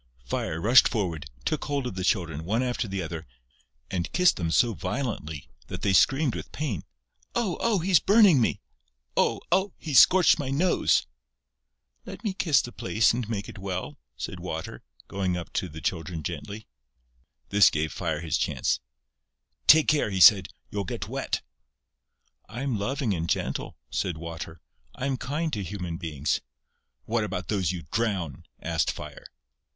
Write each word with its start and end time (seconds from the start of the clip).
Fire 0.25 0.59
rushed 0.59 0.87
forward, 0.87 1.29
took 1.45 1.65
hold 1.65 1.85
of 1.85 1.93
the 1.93 2.03
Children, 2.03 2.43
one 2.43 2.63
after 2.63 2.87
the 2.87 3.03
other, 3.03 3.27
and 3.91 4.11
kissed 4.13 4.35
them 4.37 4.49
so 4.49 4.73
violently 4.73 5.47
that 5.67 5.83
they 5.83 5.93
screamed 5.93 6.33
with 6.33 6.51
pain: 6.51 6.81
"Oh! 7.35 7.55
Oh!... 7.61 7.77
He's 7.77 7.99
burning 7.99 8.41
me!..." 8.41 8.61
"Oh! 9.15 9.41
Oh!... 9.51 9.73
He's 9.77 9.99
scorched 9.99 10.39
my 10.39 10.49
nose!..." 10.49 11.05
"Let 12.03 12.23
me 12.23 12.33
kiss 12.33 12.63
the 12.63 12.71
place 12.71 13.13
and 13.13 13.29
make 13.29 13.47
it 13.47 13.59
well," 13.59 13.99
said 14.17 14.39
Water, 14.39 14.81
going 15.07 15.37
up 15.37 15.53
to 15.53 15.69
the 15.69 15.81
children 15.81 16.23
gently. 16.23 16.65
This 17.49 17.69
gave 17.69 17.93
Fire 17.93 18.21
his 18.21 18.39
chance: 18.39 18.79
"Take 19.67 19.87
care," 19.87 20.09
he 20.09 20.19
said, 20.19 20.47
"you'll 20.71 20.83
get 20.83 21.07
wet." 21.09 21.43
"I 22.49 22.63
am 22.63 22.75
loving 22.79 23.13
and 23.13 23.29
gentle," 23.29 23.77
said 23.91 24.17
Water. 24.17 24.61
"I 24.95 25.05
am 25.05 25.17
kind 25.17 25.53
to 25.53 25.61
human 25.61 25.97
beings...." 25.97 26.41
"What 27.05 27.23
about 27.23 27.49
those 27.49 27.71
you 27.71 27.83
drown?" 27.91 28.47
asked 28.63 28.91
Fire. 28.91 29.27